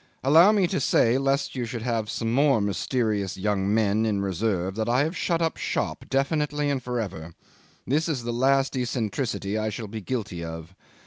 Allow 0.23 0.51
me 0.51 0.65
to 0.65 0.79
say, 0.79 1.19
lest 1.19 1.55
you 1.55 1.65
should 1.65 1.83
have 1.83 2.09
some 2.09 2.33
more 2.33 2.59
mysterious 2.59 3.37
young 3.37 3.71
men 3.71 4.03
in 4.03 4.19
reserve, 4.19 4.73
that 4.73 4.89
I 4.89 5.01
have 5.03 5.15
shut 5.15 5.43
up 5.43 5.57
shop, 5.57 6.05
definitely 6.09 6.71
and 6.71 6.81
for 6.81 6.99
ever. 6.99 7.35
This 7.85 8.09
is 8.09 8.23
the 8.23 8.33
last 8.33 8.75
eccentricity 8.75 9.59
I 9.59 9.69
shall 9.69 9.85
be 9.87 10.01
guilty 10.01 10.43
of. 10.43 10.73